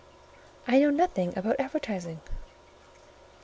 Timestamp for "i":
0.67-0.79